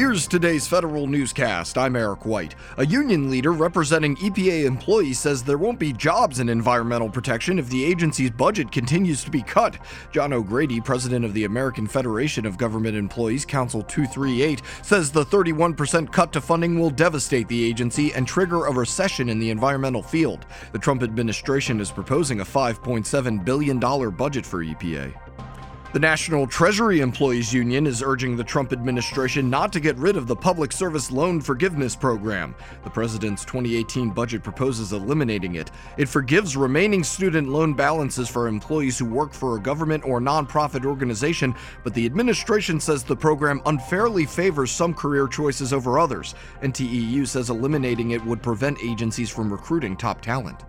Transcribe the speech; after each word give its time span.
Here's 0.00 0.26
today's 0.26 0.66
federal 0.66 1.06
newscast. 1.06 1.76
I'm 1.76 1.94
Eric 1.94 2.24
White. 2.24 2.54
A 2.78 2.86
union 2.86 3.28
leader 3.30 3.52
representing 3.52 4.16
EPA 4.16 4.64
employees 4.64 5.18
says 5.18 5.42
there 5.42 5.58
won't 5.58 5.78
be 5.78 5.92
jobs 5.92 6.40
in 6.40 6.48
environmental 6.48 7.10
protection 7.10 7.58
if 7.58 7.68
the 7.68 7.84
agency's 7.84 8.30
budget 8.30 8.72
continues 8.72 9.22
to 9.24 9.30
be 9.30 9.42
cut. 9.42 9.76
John 10.10 10.32
O'Grady, 10.32 10.80
president 10.80 11.26
of 11.26 11.34
the 11.34 11.44
American 11.44 11.86
Federation 11.86 12.46
of 12.46 12.56
Government 12.56 12.96
Employees, 12.96 13.44
Council 13.44 13.82
238, 13.82 14.62
says 14.80 15.12
the 15.12 15.26
31% 15.26 16.10
cut 16.10 16.32
to 16.32 16.40
funding 16.40 16.80
will 16.80 16.88
devastate 16.88 17.48
the 17.48 17.62
agency 17.62 18.10
and 18.14 18.26
trigger 18.26 18.64
a 18.64 18.72
recession 18.72 19.28
in 19.28 19.38
the 19.38 19.50
environmental 19.50 20.02
field. 20.02 20.46
The 20.72 20.78
Trump 20.78 21.02
administration 21.02 21.78
is 21.78 21.90
proposing 21.90 22.40
a 22.40 22.44
$5.7 22.44 23.44
billion 23.44 23.78
budget 23.78 24.46
for 24.46 24.64
EPA. 24.64 25.12
The 25.92 25.98
National 25.98 26.46
Treasury 26.46 27.00
Employees 27.00 27.52
Union 27.52 27.84
is 27.84 28.00
urging 28.00 28.36
the 28.36 28.44
Trump 28.44 28.72
administration 28.72 29.50
not 29.50 29.72
to 29.72 29.80
get 29.80 29.96
rid 29.96 30.16
of 30.16 30.28
the 30.28 30.36
Public 30.36 30.70
Service 30.70 31.10
Loan 31.10 31.40
Forgiveness 31.40 31.96
Program. 31.96 32.54
The 32.84 32.90
president's 32.90 33.44
2018 33.44 34.10
budget 34.10 34.44
proposes 34.44 34.92
eliminating 34.92 35.56
it. 35.56 35.72
It 35.96 36.08
forgives 36.08 36.56
remaining 36.56 37.02
student 37.02 37.48
loan 37.48 37.74
balances 37.74 38.28
for 38.28 38.46
employees 38.46 39.00
who 39.00 39.04
work 39.04 39.32
for 39.32 39.56
a 39.56 39.60
government 39.60 40.04
or 40.06 40.20
nonprofit 40.20 40.84
organization, 40.84 41.56
but 41.82 41.92
the 41.92 42.06
administration 42.06 42.78
says 42.78 43.02
the 43.02 43.16
program 43.16 43.60
unfairly 43.66 44.26
favors 44.26 44.70
some 44.70 44.94
career 44.94 45.26
choices 45.26 45.72
over 45.72 45.98
others. 45.98 46.36
NTEU 46.62 47.26
says 47.26 47.50
eliminating 47.50 48.12
it 48.12 48.24
would 48.24 48.44
prevent 48.44 48.80
agencies 48.80 49.28
from 49.28 49.52
recruiting 49.52 49.96
top 49.96 50.20
talent. 50.20 50.62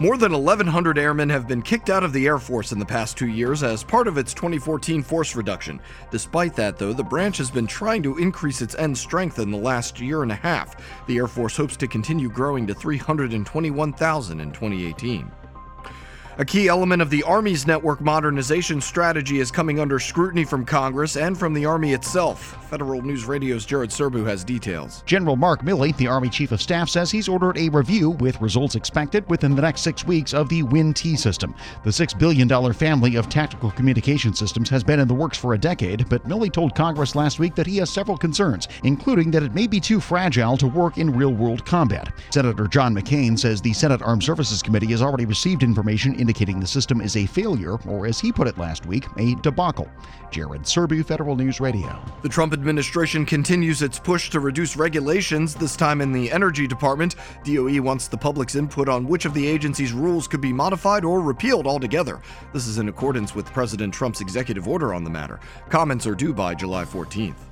More 0.00 0.16
than 0.16 0.32
1,100 0.32 0.96
airmen 0.96 1.28
have 1.28 1.46
been 1.46 1.60
kicked 1.60 1.90
out 1.90 2.02
of 2.02 2.14
the 2.14 2.26
Air 2.26 2.38
Force 2.38 2.72
in 2.72 2.78
the 2.78 2.86
past 2.86 3.18
two 3.18 3.28
years 3.28 3.62
as 3.62 3.84
part 3.84 4.08
of 4.08 4.16
its 4.16 4.32
2014 4.32 5.02
force 5.02 5.36
reduction. 5.36 5.78
Despite 6.10 6.56
that, 6.56 6.78
though, 6.78 6.94
the 6.94 7.04
branch 7.04 7.36
has 7.36 7.50
been 7.50 7.66
trying 7.66 8.02
to 8.04 8.16
increase 8.16 8.62
its 8.62 8.74
end 8.76 8.96
strength 8.96 9.38
in 9.38 9.50
the 9.50 9.58
last 9.58 10.00
year 10.00 10.22
and 10.22 10.32
a 10.32 10.36
half. 10.36 10.74
The 11.06 11.18
Air 11.18 11.26
Force 11.26 11.54
hopes 11.54 11.76
to 11.76 11.86
continue 11.86 12.30
growing 12.30 12.66
to 12.66 12.72
321,000 12.72 14.40
in 14.40 14.52
2018. 14.52 15.30
A 16.38 16.44
key 16.44 16.68
element 16.68 17.02
of 17.02 17.10
the 17.10 17.22
Army's 17.24 17.66
network 17.66 18.00
modernization 18.00 18.80
strategy 18.80 19.40
is 19.40 19.50
coming 19.50 19.80
under 19.80 19.98
scrutiny 19.98 20.44
from 20.44 20.64
Congress 20.64 21.16
and 21.16 21.36
from 21.36 21.52
the 21.52 21.66
Army 21.66 21.92
itself. 21.92 22.56
Federal 22.70 23.02
News 23.02 23.24
Radio's 23.24 23.66
Jared 23.66 23.90
Serbu 23.90 24.24
has 24.26 24.44
details. 24.44 25.02
General 25.04 25.34
Mark 25.34 25.62
Milley, 25.62 25.94
the 25.96 26.06
Army 26.06 26.28
Chief 26.28 26.52
of 26.52 26.62
Staff, 26.62 26.88
says 26.88 27.10
he's 27.10 27.28
ordered 27.28 27.58
a 27.58 27.68
review 27.70 28.10
with 28.10 28.40
results 28.40 28.76
expected 28.76 29.28
within 29.28 29.56
the 29.56 29.62
next 29.62 29.80
six 29.80 30.06
weeks 30.06 30.32
of 30.32 30.48
the 30.48 30.62
WIN-T 30.62 31.16
system. 31.16 31.52
The 31.82 31.90
$6 31.90 32.16
billion 32.16 32.72
family 32.72 33.16
of 33.16 33.28
tactical 33.28 33.72
communication 33.72 34.32
systems 34.32 34.68
has 34.70 34.84
been 34.84 35.00
in 35.00 35.08
the 35.08 35.14
works 35.14 35.36
for 35.36 35.54
a 35.54 35.58
decade, 35.58 36.08
but 36.08 36.24
Milley 36.28 36.52
told 36.52 36.76
Congress 36.76 37.16
last 37.16 37.40
week 37.40 37.56
that 37.56 37.66
he 37.66 37.78
has 37.78 37.90
several 37.90 38.16
concerns, 38.16 38.68
including 38.84 39.32
that 39.32 39.42
it 39.42 39.52
may 39.52 39.66
be 39.66 39.80
too 39.80 39.98
fragile 39.98 40.56
to 40.56 40.68
work 40.68 40.96
in 40.96 41.10
real 41.10 41.34
world 41.34 41.66
combat. 41.66 42.12
Senator 42.30 42.68
John 42.68 42.94
McCain 42.94 43.36
says 43.36 43.60
the 43.60 43.72
Senate 43.72 44.00
Armed 44.02 44.22
Services 44.22 44.62
Committee 44.62 44.92
has 44.92 45.02
already 45.02 45.26
received 45.26 45.64
information 45.64 46.19
indicating 46.20 46.60
the 46.60 46.66
system 46.66 47.00
is 47.00 47.16
a 47.16 47.26
failure, 47.26 47.78
or 47.88 48.06
as 48.06 48.20
he 48.20 48.30
put 48.30 48.46
it 48.46 48.58
last 48.58 48.86
week, 48.86 49.06
a 49.16 49.34
debacle. 49.36 49.88
Jared 50.30 50.62
Serbu, 50.62 51.04
Federal 51.04 51.34
News 51.34 51.60
Radio. 51.60 52.00
The 52.22 52.28
Trump 52.28 52.52
administration 52.52 53.26
continues 53.26 53.82
its 53.82 53.98
push 53.98 54.30
to 54.30 54.40
reduce 54.40 54.76
regulations, 54.76 55.54
this 55.54 55.74
time 55.74 56.00
in 56.00 56.12
the 56.12 56.30
Energy 56.30 56.66
Department. 56.66 57.16
DOE 57.44 57.80
wants 57.80 58.06
the 58.06 58.16
public's 58.16 58.54
input 58.54 58.88
on 58.88 59.06
which 59.06 59.24
of 59.24 59.34
the 59.34 59.46
agency's 59.46 59.92
rules 59.92 60.28
could 60.28 60.40
be 60.40 60.52
modified 60.52 61.04
or 61.04 61.20
repealed 61.20 61.66
altogether. 61.66 62.20
This 62.52 62.66
is 62.66 62.78
in 62.78 62.88
accordance 62.88 63.34
with 63.34 63.52
President 63.52 63.92
Trump's 63.92 64.20
executive 64.20 64.68
order 64.68 64.94
on 64.94 65.02
the 65.02 65.10
matter. 65.10 65.40
Comments 65.68 66.06
are 66.06 66.14
due 66.14 66.32
by 66.32 66.54
July 66.54 66.84
14th. 66.84 67.49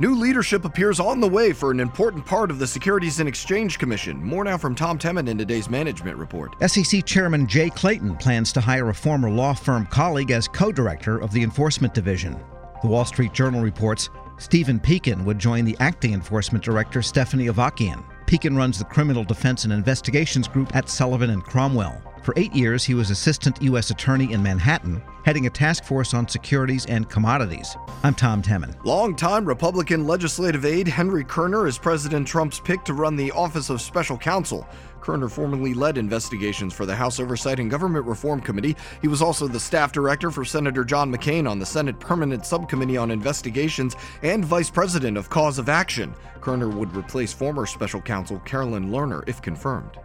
New 0.00 0.14
leadership 0.14 0.64
appears 0.64 1.00
on 1.00 1.18
the 1.18 1.26
way 1.26 1.52
for 1.52 1.72
an 1.72 1.80
important 1.80 2.24
part 2.24 2.52
of 2.52 2.60
the 2.60 2.66
Securities 2.66 3.18
and 3.18 3.28
Exchange 3.28 3.80
Commission. 3.80 4.24
More 4.24 4.44
now 4.44 4.56
from 4.56 4.76
Tom 4.76 4.96
Temin 4.96 5.28
in 5.28 5.36
today's 5.36 5.68
management 5.68 6.16
report. 6.16 6.54
SEC 6.70 7.04
Chairman 7.04 7.48
Jay 7.48 7.68
Clayton 7.68 8.16
plans 8.16 8.52
to 8.52 8.60
hire 8.60 8.90
a 8.90 8.94
former 8.94 9.28
law 9.28 9.54
firm 9.54 9.86
colleague 9.86 10.30
as 10.30 10.46
co 10.46 10.70
director 10.70 11.18
of 11.18 11.32
the 11.32 11.42
Enforcement 11.42 11.94
Division. 11.94 12.38
The 12.80 12.86
Wall 12.86 13.04
Street 13.04 13.32
Journal 13.32 13.60
reports 13.60 14.08
Steven 14.38 14.78
Peikin 14.78 15.24
would 15.24 15.40
join 15.40 15.64
the 15.64 15.76
acting 15.80 16.14
enforcement 16.14 16.64
director 16.64 17.02
Stephanie 17.02 17.46
Avakian. 17.46 18.04
Peikin 18.26 18.56
runs 18.56 18.78
the 18.78 18.84
Criminal 18.84 19.24
Defense 19.24 19.64
and 19.64 19.72
Investigations 19.72 20.46
Group 20.46 20.76
at 20.76 20.88
Sullivan 20.88 21.30
and 21.30 21.42
Cromwell. 21.42 22.00
For 22.22 22.34
eight 22.36 22.54
years, 22.54 22.84
he 22.84 22.94
was 22.94 23.10
Assistant 23.10 23.62
U.S. 23.62 23.90
Attorney 23.90 24.32
in 24.32 24.42
Manhattan, 24.42 25.00
heading 25.24 25.46
a 25.46 25.50
task 25.50 25.84
force 25.84 26.14
on 26.14 26.28
securities 26.28 26.84
and 26.86 27.08
commodities. 27.08 27.76
I'm 28.02 28.14
Tom 28.14 28.42
Temin. 28.42 28.74
Longtime 28.84 29.44
Republican 29.44 30.06
legislative 30.06 30.64
aide 30.64 30.88
Henry 30.88 31.24
Kerner 31.24 31.66
is 31.66 31.78
President 31.78 32.26
Trump's 32.26 32.60
pick 32.60 32.84
to 32.84 32.92
run 32.92 33.16
the 33.16 33.30
Office 33.32 33.70
of 33.70 33.80
Special 33.80 34.18
Counsel. 34.18 34.66
Kerner 35.00 35.28
formerly 35.28 35.72
led 35.72 35.96
investigations 35.96 36.74
for 36.74 36.84
the 36.84 36.94
House 36.94 37.18
Oversight 37.18 37.60
and 37.60 37.70
Government 37.70 38.04
Reform 38.04 38.40
Committee. 38.40 38.76
He 39.00 39.08
was 39.08 39.22
also 39.22 39.48
the 39.48 39.60
staff 39.60 39.92
director 39.92 40.30
for 40.30 40.44
Senator 40.44 40.84
John 40.84 41.10
McCain 41.10 41.48
on 41.48 41.58
the 41.58 41.66
Senate 41.66 41.98
Permanent 41.98 42.44
Subcommittee 42.44 42.96
on 42.96 43.10
Investigations 43.10 43.96
and 44.22 44.44
vice 44.44 44.68
president 44.70 45.16
of 45.16 45.30
Cause 45.30 45.58
of 45.58 45.68
Action. 45.68 46.12
Kerner 46.40 46.68
would 46.68 46.94
replace 46.94 47.32
former 47.32 47.64
special 47.64 48.02
counsel 48.02 48.38
Carolyn 48.40 48.90
Lerner 48.90 49.26
if 49.26 49.40
confirmed. 49.40 49.98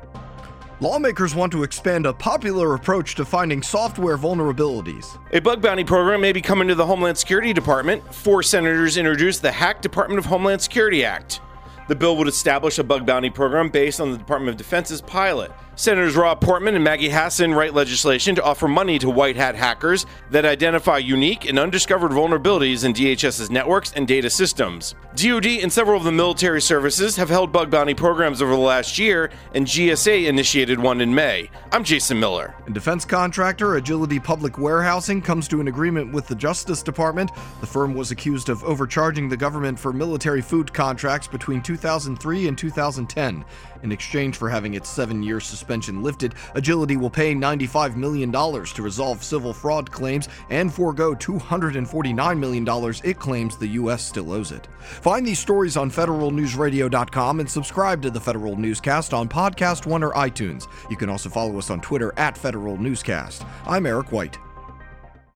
Lawmakers 0.80 1.36
want 1.36 1.52
to 1.52 1.64
expand 1.64 2.06
a 2.06 2.14
popular 2.14 2.74
approach 2.74 3.16
to 3.16 3.24
finding 3.24 3.62
software 3.62 4.18
vulnerabilities. 4.18 5.18
A 5.32 5.40
bug 5.40 5.62
bounty 5.62 5.84
program 5.84 6.20
may 6.20 6.32
be 6.32 6.42
coming 6.42 6.68
to 6.68 6.76
the 6.76 6.86
Homeland 6.86 7.18
Security 7.18 7.54
Department. 7.54 8.14
Four 8.14 8.42
senators 8.42 8.98
introduced 8.98 9.42
the 9.44 9.52
Hack 9.52 9.82
Department 9.82 10.18
of 10.18 10.26
Homeland 10.26 10.62
Security 10.62 11.06
Act. 11.06 11.42
The 11.88 11.96
bill 11.96 12.18
would 12.18 12.28
establish 12.28 12.80
a 12.80 12.84
bug 12.84 13.06
bounty 13.06 13.30
program 13.30 13.70
based 13.70 14.02
on 14.02 14.12
the 14.12 14.18
Department 14.18 14.50
of 14.50 14.58
Defense's 14.58 15.02
pilot. 15.02 15.52
Senators 15.76 16.16
Rob 16.16 16.40
Portman 16.40 16.76
and 16.76 16.84
Maggie 16.84 17.10
Hassan 17.10 17.52
write 17.52 17.74
legislation 17.74 18.36
to 18.36 18.44
offer 18.44 18.68
money 18.68 19.00
to 19.00 19.10
white 19.10 19.36
hat 19.36 19.56
hackers 19.56 20.06
that 20.30 20.46
identify 20.46 21.00
unique 21.00 21.46
and 21.46 21.58
undiscovered 21.58 22.12
vulnerabilities 22.12 22.86
in 22.86 22.94
DHS's 22.94 23.50
networks 23.50 23.92
and 23.94 24.08
data 24.08 24.30
systems. 24.30 24.94
DoD 25.16 25.48
and 25.48 25.74
several 25.74 25.98
of 25.98 26.04
the 26.04 26.12
military 26.12 26.62
services 26.62 27.16
have 27.16 27.30
held 27.30 27.52
bug 27.52 27.72
bounty 27.72 27.96
programs 27.96 28.40
over 28.40 28.52
the 28.52 28.58
last 28.58 29.00
year, 29.00 29.32
and 29.56 29.66
GSA 29.66 30.28
initiated 30.28 30.80
one 30.80 31.02
in 31.02 31.14
May. 31.14 31.50
I'm 31.72 31.84
Jason 31.84 32.20
Miller. 32.20 32.54
And 32.68 32.76
defense 32.76 33.04
contractor 33.04 33.76
Agility 33.76 34.20
Public 34.20 34.60
Warehousing 34.60 35.24
comes 35.24 35.48
to 35.48 35.60
an 35.60 35.70
agreement 35.70 36.14
with 36.14 36.28
the 36.28 36.36
Justice 36.36 36.84
Department. 36.84 37.32
The 37.62 37.68
firm 37.68 37.96
was 37.96 38.12
accused 38.12 38.50
of 38.50 38.64
overcharging 38.64 39.28
the 39.28 39.38
government 39.38 39.80
for 39.80 39.92
military 39.92 40.42
food 40.42 40.72
contracts 40.72 41.28
between 41.28 41.64
2003 41.64 42.48
and 42.48 42.56
2010. 42.56 43.44
In 43.82 43.92
exchange 43.92 44.38
for 44.38 44.50
having 44.50 44.76
its 44.76 44.88
seven 44.88 45.22
year 45.22 45.42
suspension 45.64 46.04
lifted, 46.04 46.36
Agility 46.56 46.98
will 46.98 47.10
pay 47.10 47.34
$95 47.34 47.96
million 47.96 48.32
to 48.32 48.82
resolve 48.82 49.24
civil 49.24 49.54
fraud 49.54 49.90
claims 49.90 50.28
and 50.50 50.74
forego 50.74 51.14
$249 51.14 52.38
million 52.38 52.94
it 53.04 53.20
claims 53.20 53.56
the 53.56 53.68
U.S. 53.68 54.04
still 54.04 54.34
owes 54.34 54.52
it. 54.52 54.68
Find 54.82 55.26
these 55.26 55.40
stories 55.40 55.78
on 55.78 55.90
federalnewsradio.com 55.90 57.40
and 57.40 57.50
subscribe 57.50 58.02
to 58.02 58.10
the 58.10 58.20
Federal 58.20 58.58
Newscast 58.58 59.14
on 59.14 59.30
Podcast 59.30 59.86
One 59.86 60.04
or 60.04 60.12
iTunes. 60.14 60.68
You 60.90 60.98
can 60.98 61.10
also 61.10 61.30
follow 61.30 61.58
us 61.58 61.70
on 61.70 61.80
Twitter 61.80 62.14
at 62.18 62.38
Federal 62.38 62.78
Newscast. 62.78 63.46
I'm 63.66 63.86
Eric 63.86 64.12
White. 64.12 64.38